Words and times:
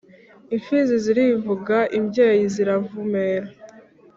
imfizi 0.55 0.95
zirivuga 1.05 1.77
imbyeyi 1.97 2.43
ziravumera 2.53 3.47